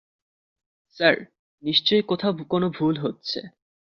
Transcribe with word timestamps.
Sir, 0.97 1.15
নিশ্চয়ই 1.63 2.03
কোথাও 2.03 2.33
কোনো 2.49 2.67
ভুল 2.69 2.95
হচ্ছে। 2.97 3.39